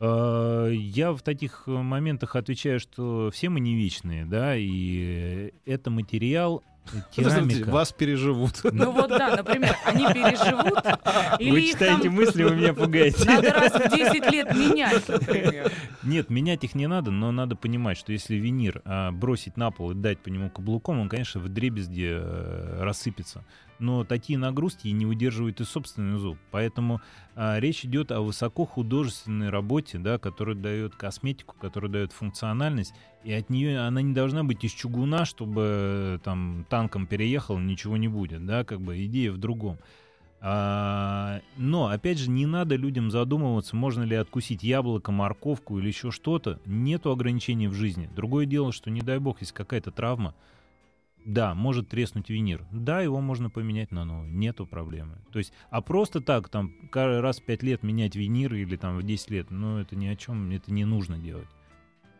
[0.00, 4.98] Э, Я в таких э, моментах отвечаю, что все мы не вечные, да, и
[5.46, 6.73] э, это материал, э,
[7.10, 7.70] керамика.
[7.70, 8.60] Вас переживут.
[8.64, 10.84] Ну вот да, например, они переживут,
[11.38, 13.24] или Вы читаете там мысли, вы меня пугаете.
[13.24, 15.72] надо раз в 10 лет менять, например.
[16.02, 19.92] Нет, менять их не надо, но надо понимать, что если винир а, бросить на пол
[19.92, 23.44] и дать по нему каблуком, он, конечно, в дребезге э, рассыпется.
[23.84, 26.38] Но такие нагрузки не выдерживает и собственный зуб.
[26.50, 27.02] Поэтому
[27.36, 32.94] а, речь идет о высокохудожественной работе, да, которая дает косметику, которая дает функциональность.
[33.24, 37.98] И от нее она не должна быть из чугуна, чтобы э, там танком переехал, ничего
[37.98, 38.46] не будет.
[38.46, 39.78] Да, как бы идея в другом.
[40.40, 46.10] А, но, опять же, не надо людям задумываться, можно ли откусить яблоко, морковку или еще
[46.10, 46.58] что-то.
[46.64, 48.08] Нету ограничений в жизни.
[48.16, 50.34] Другое дело, что, не дай бог, есть какая-то травма,
[51.24, 52.66] да, может треснуть винир.
[52.70, 54.30] Да, его можно поменять на новый.
[54.30, 55.18] Нету проблемы.
[55.32, 58.98] То есть, а просто так, там, каждый раз в 5 лет менять винир или там
[58.98, 61.48] в 10 лет, ну, это ни о чем, это не нужно делать.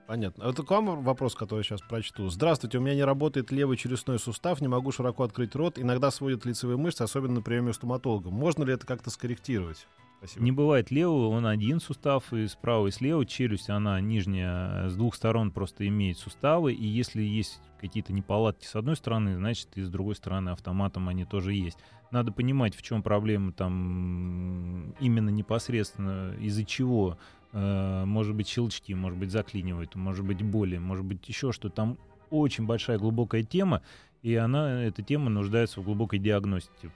[0.06, 0.44] Понятно.
[0.44, 2.28] А Это к вам вопрос, который я сейчас прочту.
[2.28, 6.44] Здравствуйте, у меня не работает левый челюстной сустав, не могу широко открыть рот, иногда сводят
[6.44, 8.30] лицевые мышцы, особенно на приеме у стоматолога.
[8.30, 9.86] Можно ли это как-то скорректировать?
[10.24, 10.44] Спасибо.
[10.44, 15.14] Не бывает левого, он один сустав, и справа, и слева челюсть, она нижняя, с двух
[15.14, 19.90] сторон просто имеет суставы, и если есть какие-то неполадки с одной стороны, значит, и с
[19.90, 21.76] другой стороны автоматом они тоже есть.
[22.10, 27.18] Надо понимать, в чем проблема там именно непосредственно, из-за чего,
[27.52, 31.68] э, может быть, щелчки, может быть, заклинивают, может быть, боли, может быть, еще что.
[31.68, 31.98] Там
[32.30, 33.82] очень большая глубокая тема,
[34.22, 36.90] и она, эта тема нуждается в глубокой диагностике.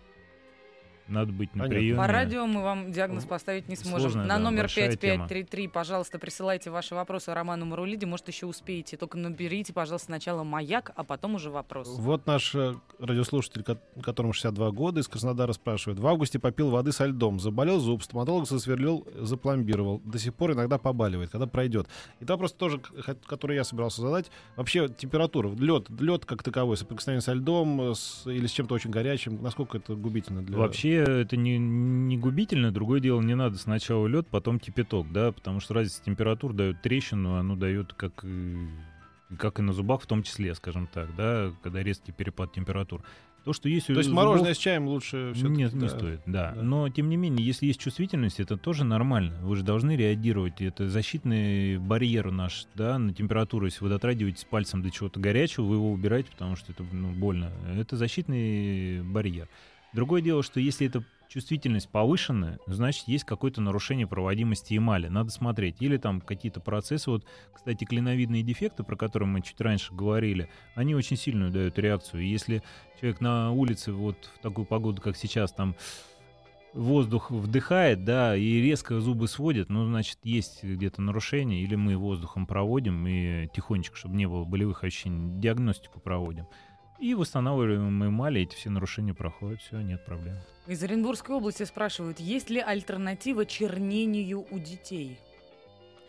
[1.08, 1.78] Надо быть на Понятно.
[1.78, 1.96] приеме.
[1.98, 4.00] По радио мы вам диагноз поставить не сможем.
[4.10, 8.06] Сложная, На да, номер большая 5533, пожалуйста, присылайте ваши вопросы Роману Марулиде.
[8.06, 8.96] Может, еще успеете.
[8.96, 11.88] Только наберите, пожалуйста, сначала маяк, а потом уже вопрос.
[11.98, 15.98] Вот наш э, радиослушатель, ко- которому 62 года, из Краснодара спрашивает.
[15.98, 20.00] В августе попил воды со льдом, заболел зуб, стоматолог засверлил, запломбировал.
[20.04, 21.88] До сих пор иногда побаливает, когда пройдет.
[22.20, 22.80] И то вопрос тоже,
[23.26, 24.30] который я собирался задать.
[24.56, 28.90] Вообще температура, лед, лед как таковой, соприкосновение со льдом э, с- или с чем-то очень
[28.90, 30.58] горячим, насколько это губительно для...
[30.58, 32.72] Вообще это не, не губительно.
[32.72, 37.34] Другое дело, не надо сначала лед, потом кипяток, да, потому что разница температур дает трещину,
[37.34, 38.68] оно дает как и,
[39.38, 43.02] как и на зубах в том числе, скажем так, да, когда резкий перепад температур.
[43.44, 46.52] То, что есть То есть зубов- мороженое с чаем лучше все Нет, не стоит, да.
[46.54, 46.62] Да.
[46.62, 49.38] Но, тем не менее, если есть чувствительность, это тоже нормально.
[49.40, 50.60] Вы же должны реагировать.
[50.60, 53.64] Это защитный барьер наш, да, на температуру.
[53.64, 57.50] Если вы дотрагиваетесь пальцем до чего-то горячего, вы его убираете, потому что это ну, больно.
[57.74, 59.48] Это защитный барьер.
[59.92, 65.08] Другое дело, что если эта чувствительность повышенная, значит, есть какое-то нарушение проводимости эмали.
[65.08, 65.76] Надо смотреть.
[65.80, 67.10] Или там какие-то процессы.
[67.10, 72.26] Вот, кстати, клиновидные дефекты, про которые мы чуть раньше говорили, они очень сильную дают реакцию.
[72.26, 72.62] Если
[73.00, 75.76] человек на улице вот в такую погоду, как сейчас, там
[76.74, 82.46] воздух вдыхает, да, и резко зубы сводит, ну, значит, есть где-то нарушение, или мы воздухом
[82.46, 86.46] проводим и тихонечко, чтобы не было болевых ощущений, диагностику проводим.
[86.98, 90.36] И восстанавливаем эмали, эти все нарушения проходят, все, нет проблем.
[90.66, 95.18] Из Оренбургской области спрашивают, есть ли альтернатива чернению у детей?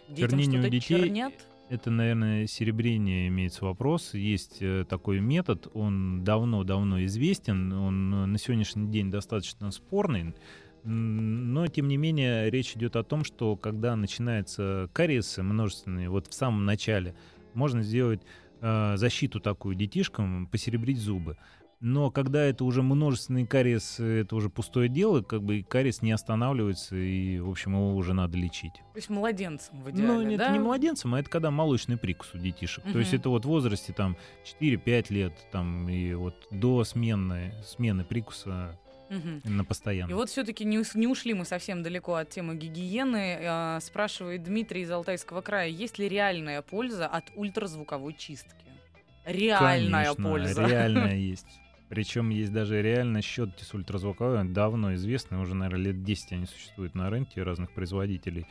[0.07, 1.33] Детям Чернению у детей чернят?
[1.69, 4.15] Это, наверное, серебрение имеется вопрос.
[4.15, 10.33] Есть э, такой метод, он давно-давно известен, он на сегодняшний день достаточно спорный,
[10.83, 16.33] но, тем не менее, речь идет о том, что когда начинаются кариесы множественные, вот в
[16.33, 17.13] самом начале,
[17.53, 18.21] можно сделать
[18.61, 21.37] э, защиту такую детишкам, посеребрить зубы.
[21.81, 26.11] Но когда это уже множественный кариес, это уже пустое дело, как бы и кариес не
[26.11, 28.73] останавливается, и, в общем, его уже надо лечить.
[28.73, 30.51] То есть младенцам в идеале, Ну, нет, да?
[30.51, 32.83] не младенцам, а это когда молочный прикус у детишек.
[32.91, 34.17] То есть это вот в возрасте там
[34.59, 38.77] 4-5 лет, там и вот до смены, смены прикуса
[39.09, 39.41] Мгм.
[39.43, 40.11] на постоянно.
[40.11, 43.39] И вот все-таки не, не ушли мы совсем далеко от темы гигиены.
[43.41, 48.55] А, спрашивает Дмитрий из Алтайского края, есть ли реальная польза от ультразвуковой чистки?
[49.25, 50.67] Реальная Конечно, польза.
[50.67, 51.47] реальная есть.
[51.89, 56.93] Причем есть даже реально щетки с ультразвуковой, давно известны, уже, наверное, лет 10 они существуют
[56.93, 58.45] на рынке разных производителей.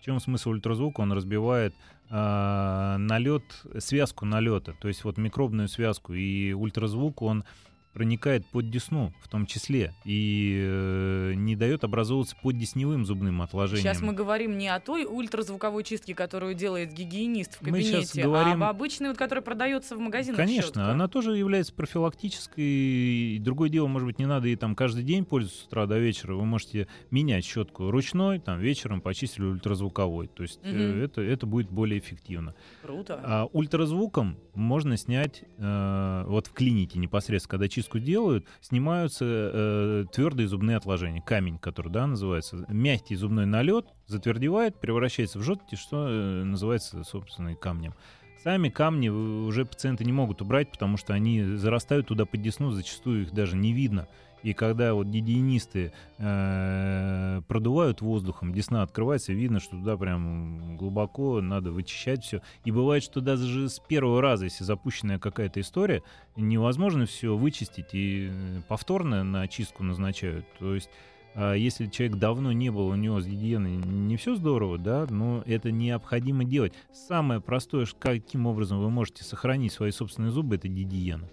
[0.00, 1.02] В чем смысл ультразвука?
[1.02, 1.74] Он разбивает
[2.08, 3.44] а, налет,
[3.78, 6.14] связку налета, то есть вот микробную связку.
[6.14, 7.44] И ультразвук, он
[7.92, 13.82] проникает под десну в том числе и э, не дает образовываться под десневым зубным отложением.
[13.82, 18.62] Сейчас мы говорим не о той ультразвуковой чистке, которую делает гигиенист в кабинете, щас говорим-
[18.62, 20.36] а об обычной, вот, которая продается в магазинах.
[20.36, 20.90] Конечно, щетка.
[20.90, 22.62] она тоже является профилактической.
[22.64, 25.98] И другое дело, может быть, не надо и там каждый день пользоваться с утра до
[25.98, 26.34] вечера.
[26.34, 30.28] Вы можете менять щетку ручной, там вечером почистили ультразвуковой.
[30.28, 31.02] То есть э, Мгм.
[31.02, 32.54] это, это будет более эффективно.
[32.82, 33.20] Круто.
[33.22, 40.48] А ультразвуком можно снять, э, вот в клинике непосредственно, когда чистку делают, снимаются э, твердые
[40.48, 46.44] зубные отложения, камень, который, да, называется, мягкий зубной налет, затвердевает, превращается в жесткий, что э,
[46.44, 47.94] называется, собственно, камнем.
[48.42, 53.22] Сами камни уже пациенты не могут убрать, потому что они зарастают туда под десну, зачастую
[53.22, 54.08] их даже не видно.
[54.42, 61.72] И когда вот гигиенисты э, продувают воздухом, десна открывается, видно, что туда прям глубоко надо
[61.72, 62.42] вычищать все.
[62.64, 66.02] И бывает, что даже с первого раза, если запущенная какая-то история,
[66.36, 70.46] невозможно все вычистить и э, повторно на очистку назначают.
[70.58, 70.90] То есть
[71.34, 75.42] а если человек давно не был, у него с гигиеной не все здорово, да, но
[75.46, 76.72] это необходимо делать.
[76.92, 81.28] Самое простое, каким образом вы можете сохранить свои собственные зубы, это гигиена.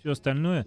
[0.00, 0.66] Все остальное,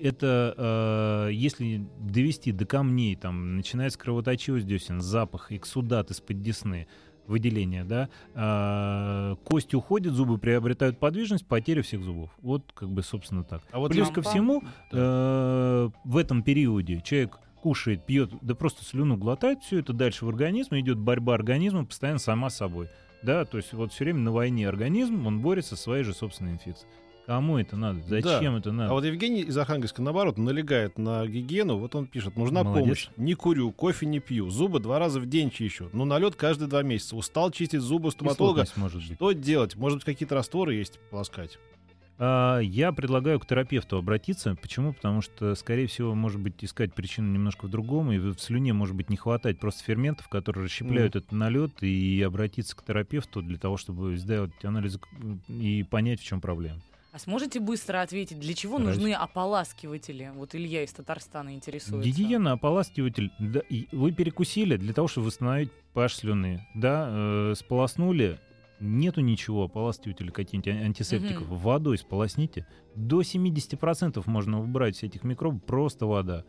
[0.00, 6.86] это э, если довести до камней, там, начинается кровоточивость десен, запах, эксудат из-под десны,
[7.26, 12.30] выделение, да, а, кость уходит, зубы приобретают подвижность, потеря всех зубов.
[12.40, 13.62] Вот как бы, собственно, так.
[13.70, 14.62] А вот Плюс ко всему,
[14.92, 20.28] э, в этом периоде человек кушает, пьет, да просто слюну глотает, все это дальше в
[20.28, 22.88] организм, идет борьба организма постоянно сама с собой.
[23.22, 26.52] Да, то есть вот все время на войне организм, он борется со своей же собственной
[26.52, 26.92] инфекцией.
[27.26, 28.02] Кому это надо?
[28.06, 28.90] Зачем это надо?
[28.90, 31.76] А вот Евгений из Архангельска, наоборот, налегает на гигиену.
[31.76, 32.84] Вот он пишет, нужна Молодец.
[32.84, 33.08] помощь.
[33.16, 35.90] Не курю, кофе не пью, зубы два раза в день чищу.
[35.92, 37.16] Ну, налет каждые два месяца.
[37.16, 38.64] Устал чистить зубы у стоматолога.
[38.76, 39.16] Может быть.
[39.16, 39.74] Что делать?
[39.74, 41.58] Может быть, какие-то растворы есть полоскать?
[42.18, 44.54] А, Я предлагаю к терапевту обратиться.
[44.54, 44.92] Почему?
[44.94, 48.94] Потому что, скорее всего, может быть, искать причину немножко в другом, и в слюне может
[48.94, 53.76] быть не хватать просто ферментов, которые расщепляют этот налет, и обратиться к терапевту для того,
[53.76, 54.98] чтобы сделать анализ
[55.48, 56.80] и понять, в чем проблема.
[57.16, 58.98] А сможете быстро ответить, для чего Стараюсь.
[58.98, 60.32] нужны ополаскиватели?
[60.34, 62.06] Вот Илья из Татарстана интересуется.
[62.06, 63.32] Гигиена, ополаскиватель.
[63.38, 66.68] Да, и вы перекусили для того, чтобы восстановить pH слюны.
[66.74, 68.38] Да, э, сполоснули.
[68.80, 71.46] Нету ничего, ополаскивателя каких-нибудь ан- антисептиков.
[71.48, 71.56] Мгм.
[71.56, 72.66] Водой сполосните.
[72.94, 76.44] До 70% можно убрать всех этих микробов, просто вода.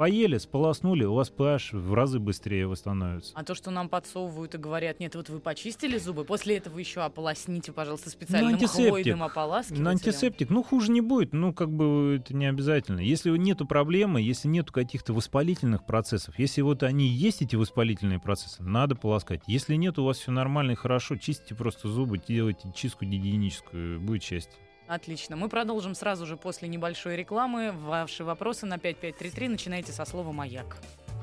[0.00, 3.34] Поели, сполоснули, у вас pH в разы быстрее восстановится.
[3.34, 7.02] А то, что нам подсовывают и говорят, нет, вот вы почистили зубы, после этого еще
[7.02, 8.88] ополосните, пожалуйста, специальным антисептик.
[8.88, 9.84] хвойным ополаскивателем.
[9.84, 13.00] На антисептик, ну, хуже не будет, ну, как бы это не обязательно.
[13.00, 18.62] Если нету проблемы, если нету каких-то воспалительных процессов, если вот они есть, эти воспалительные процессы,
[18.62, 19.42] надо полоскать.
[19.46, 24.22] Если нет, у вас все нормально и хорошо, чистите просто зубы, делайте чистку гигиеническую, будет
[24.22, 24.58] счастье.
[24.90, 25.36] Отлично.
[25.36, 27.70] Мы продолжим сразу же после небольшой рекламы.
[27.70, 30.78] Ваши вопросы на 5533 начинайте со слова «Маяк».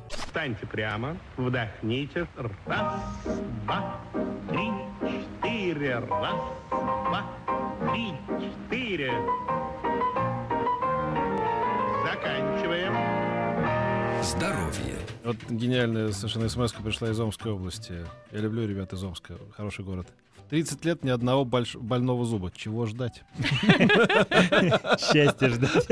[0.10, 2.30] Встаньте прямо, вдохните.
[2.66, 3.02] Раз,
[3.66, 4.00] два,
[4.50, 6.00] три, четыре.
[6.00, 6.36] Раз,
[6.80, 7.26] два,
[7.92, 9.12] три, четыре.
[12.06, 12.94] Заканчиваем.
[14.24, 14.96] Здоровье.
[15.26, 17.96] Вот гениальная совершенно смс пришла из Омской области.
[18.32, 19.38] Я люблю ребят из Омска.
[19.58, 20.08] Хороший город.
[20.48, 22.54] В 30 лет ни одного больш- больного зуба.
[22.56, 23.26] Чего ждать?
[24.98, 25.86] Счастье ждать.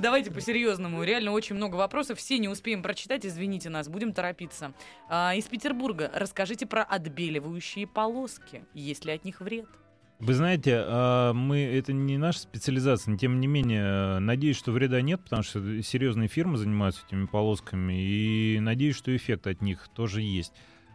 [0.00, 1.02] Давайте по-серьезному.
[1.02, 2.18] Реально очень много вопросов.
[2.20, 4.74] Все не успеем прочитать, извините нас, будем торопиться.
[5.08, 8.64] А, из Петербурга расскажите про отбеливающие полоски.
[8.74, 9.66] Есть ли от них вред?
[10.20, 15.00] Вы знаете, а, мы это не наша специализация, но тем не менее, надеюсь, что вреда
[15.02, 20.22] нет, потому что серьезные фирмы занимаются этими полосками, и надеюсь, что эффект от них тоже
[20.22, 20.52] есть.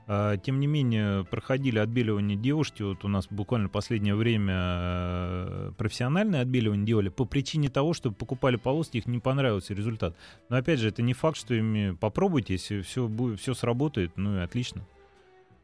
[0.10, 2.82] А, Тем не менее, проходили отбеливание девушки.
[2.82, 8.56] Вот у нас буквально последнее время э, профессиональное отбеливание делали по причине того, что покупали
[8.56, 10.15] полоски, их не понравился результат.
[10.50, 14.38] Но опять же, это не факт, что ими попробуйте, если все, будет, все сработает, ну
[14.38, 14.88] и отлично.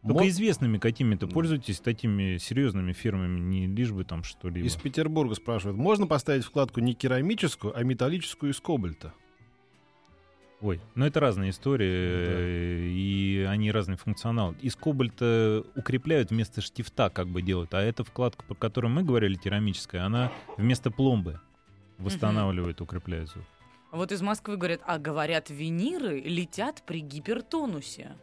[0.02, 4.68] Только Мо- известными какими-то пользуйтесь такими серьезными фирмами, не лишь бы там что-либо.
[4.68, 9.14] Из Петербурга спрашивают, можно поставить вкладку не керамическую, а металлическую из кобальта?
[10.64, 12.40] Ой, ну это разные истории, Да.
[12.88, 14.56] и они разный функционал.
[14.62, 19.36] Из кобальта укрепляют вместо штифта, как бы делают, а эта вкладка, про которую мы говорили,
[19.36, 21.42] керамическая, она вместо пломбы
[21.98, 23.44] восстанавливает, укрепляет зуб.
[23.92, 28.14] Вот из Москвы говорят, а говорят, виниры летят при гипертонусе.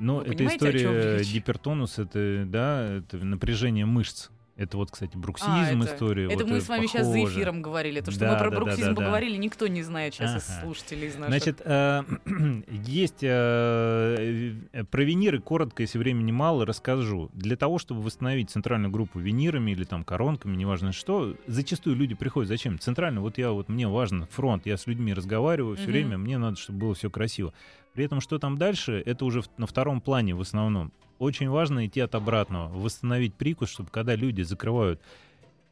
[0.00, 4.28] Но Вы эта понимаете, о чём история гипертонус, это, да, это напряжение мышц.
[4.56, 6.26] Это вот, кстати, А, бруксизм это- история.
[6.26, 7.34] Это вот, мы э, с вами сейчас за похоже.
[7.34, 8.00] эфиром говорили.
[8.00, 8.94] То, что Да, мы про да, да, бруксизм да, да.
[8.96, 10.60] поговорили, никто не знает сейчас из Ага.
[10.62, 11.28] слушателей из наших.
[11.30, 12.02] Значит, э,
[12.86, 17.30] есть э, э, про виниры коротко, если времени мало, расскажу.
[17.32, 22.48] Для того, чтобы восстановить центральную группу винирами или там коронками, неважно что, зачастую люди приходят.
[22.48, 22.78] Зачем?
[22.78, 26.56] Центрально, вот я вот мне важно фронт, я с людьми разговариваю все время, мне надо,
[26.56, 27.52] чтобы было все красиво.
[27.94, 30.92] При этом, что там дальше, это уже на втором плане в основном.
[31.18, 35.00] Очень важно идти от обратного, восстановить прикус, чтобы когда люди закрывают,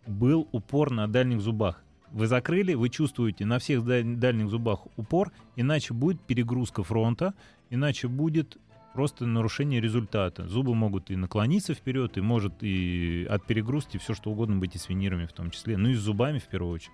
[0.06, 1.82] был упор на дальних зубах.
[2.12, 7.34] Вы закрыли, вы чувствуете на всех даль- дальних зубах упор, иначе будет перегрузка фронта,
[7.70, 8.56] иначе будет
[8.94, 10.46] просто нарушение результата.
[10.46, 14.78] Зубы могут и наклониться вперед, и может и от перегрузки все что угодно быть и
[14.78, 16.92] с винирами в том числе, ну и с зубами в первую очередь.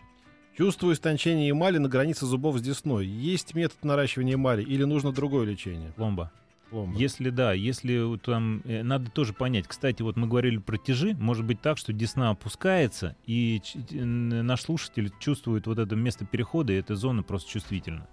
[0.58, 3.06] Чувствую истончение эмали на границе зубов с десной.
[3.06, 5.92] Есть метод наращивания эмали или нужно другое лечение?
[5.92, 6.32] Пломба.
[6.70, 6.98] Пломба.
[6.98, 9.68] Если да, если там э, надо тоже понять.
[9.68, 15.12] Кстати, вот мы говорили про тяжи, может быть так, что десна опускается, и наш слушатель
[15.20, 18.08] чувствует вот это место перехода, и эта зона просто чувствительна.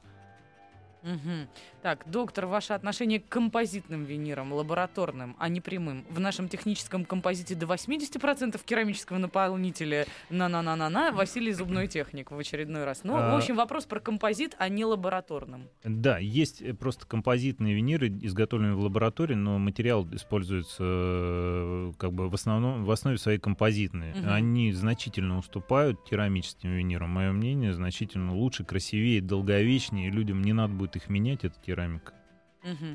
[1.05, 1.47] Мгм.
[1.83, 6.03] Так, доктор, ваше отношение к композитным винирам, лабораторным, а не прямым.
[6.09, 13.01] В нашем техническом композите до 80% керамического наполнителя на-на-на-на-на Василий Зубной техник в очередной раз.
[13.03, 13.37] Ну, в А.
[13.37, 15.69] общем, вопрос про композит, а не лабораторным.
[15.83, 22.29] Да, есть э, просто композитные виниры, изготовленные в лаборатории, но материал используется э, как бы
[22.29, 24.15] в основном в основе своей композитные.
[24.15, 24.29] Мгм.
[24.33, 27.11] Они значительно уступают керамическим винирам.
[27.11, 30.09] Мое мнение, значительно лучше, красивее, долговечнее.
[30.09, 32.13] Людям не надо будет их менять, это керамика.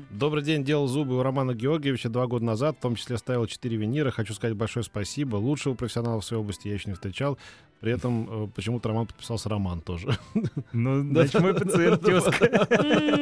[0.09, 3.77] Добрый день, делал зубы у Романа Георгиевича два года назад, в том числе ставил четыре
[3.77, 4.11] винира.
[4.11, 5.37] Хочу сказать большое спасибо.
[5.37, 7.37] Лучшего профессионала в своей области я еще не встречал.
[7.79, 10.15] При этом э, почему-то Роман подписался Роман тоже.
[10.71, 12.67] Ну, значит, мой пациент тезка.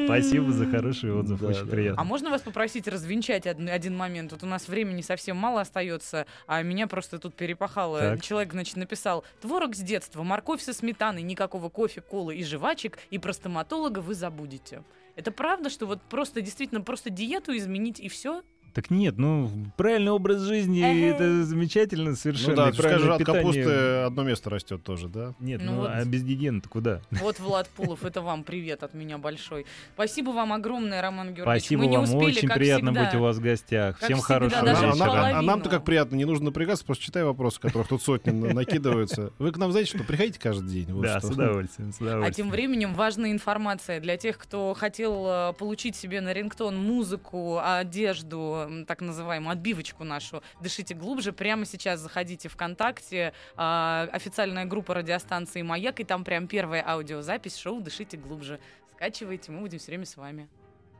[0.06, 2.02] Спасибо за хороший отзыв, очень приятно.
[2.02, 4.32] А можно вас попросить развенчать од- один момент?
[4.34, 8.18] Вот у нас времени совсем мало остается, а меня просто тут перепахало.
[8.20, 13.18] Человек, значит, написал, творог с детства, морковь со сметаной, никакого кофе, колы и жвачек, и
[13.18, 14.84] про стоматолога вы забудете.
[15.20, 18.42] Это правда, что вот просто действительно просто диету изменить и все?
[18.74, 21.16] Так нет, ну, правильный образ жизни, Ага.
[21.16, 22.50] это замечательно совершенно.
[22.52, 23.42] Ну да, и ты скажешь, правильное от питание.
[23.44, 23.72] капусты
[24.06, 25.34] одно место растет тоже, да?
[25.40, 25.90] Нет, Ну ну, вот.
[25.92, 27.02] а без диеты куда?
[27.12, 29.66] Вот, Влад Пулов, это вам привет от меня большой.
[29.96, 31.64] Спасибо вам огромное, Роман Георгиевич.
[31.64, 33.06] Спасибо Мы не вам, успели, очень приятно всегда.
[33.06, 34.00] быть у вас в гостях.
[34.00, 35.12] Как Всем хорошего А, вечера.
[35.12, 38.54] а- а нам-то как приятно, не нужно напрягаться, просто читай вопросы, которых тут сотни на-
[38.54, 39.32] накидываются.
[39.40, 40.94] Вы к нам, знаете, что приходите каждый день.
[40.94, 41.28] вот Да, что.
[41.28, 42.34] с удовольствием, с А удовольствием.
[42.48, 48.59] тем временем важная информация для тех, кто хотел э, получить себе на рингтон музыку, одежду,
[48.88, 51.34] так называемую отбивочку нашу «Дышите глубже».
[51.34, 57.82] Прямо сейчас заходите ВКонтакте, а, официальная группа радиостанции «Маяк», и там прям первая аудиозапись шоу
[57.82, 58.60] «Дышите глубже».
[58.94, 60.50] Скачивайте, мы будем все время с вами.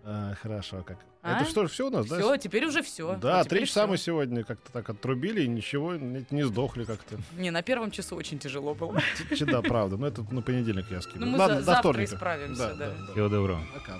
[0.04, 0.98] А, хорошо, как.
[1.22, 1.42] А?
[1.42, 2.18] Это что, все у нас, да?
[2.18, 3.18] Все, теперь уже все.
[3.18, 7.18] Да, три часа мы сегодня как-то так отрубили, и ничего, не, не сдохли как-то.
[7.38, 9.02] Не, на первом часу очень тяжело было.
[9.42, 9.98] Да, правда.
[9.98, 11.26] Но это на понедельник я скину.
[11.26, 12.94] Ну, мы завтра исправимся, да.
[13.12, 13.62] Всего доброго.
[13.74, 14.00] Пока.